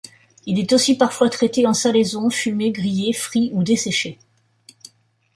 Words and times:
Il 0.47 0.57
est 0.59 0.73
aussi 0.73 0.97
parfois 0.97 1.29
traité 1.29 1.67
en 1.67 1.75
salaison, 1.75 2.31
fumé, 2.31 2.71
grillé, 2.71 3.13
frit 3.13 3.51
ou 3.53 3.61
desséché. 3.61 4.17